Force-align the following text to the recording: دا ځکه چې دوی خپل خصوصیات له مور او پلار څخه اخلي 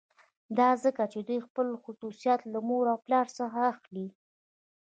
دا 0.57 0.69
ځکه 0.83 1.03
چې 1.11 1.19
دوی 1.27 1.39
خپل 1.47 1.67
خصوصیات 1.83 2.41
له 2.53 2.59
مور 2.67 2.85
او 2.93 2.97
پلار 3.05 3.27
څخه 3.39 3.59
اخلي 3.73 4.07